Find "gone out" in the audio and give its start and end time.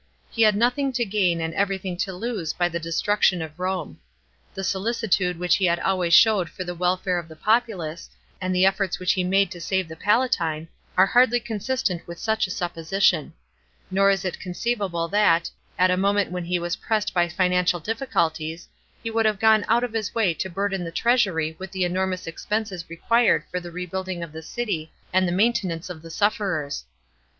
19.39-19.83